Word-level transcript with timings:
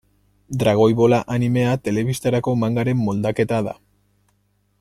Dragoi 0.61 0.95
Bola 0.99 1.19
animea 1.35 1.75
telebistarako 1.89 2.57
mangaren 2.65 3.07
moldaketa 3.11 3.61
da. 3.69 3.79